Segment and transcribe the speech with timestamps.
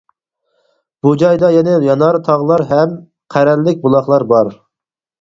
[1.07, 2.99] بۇ جايدا يەنە يانار تاغلار ھەم
[3.37, 4.55] قەرەللىك بۇلاقلار بار.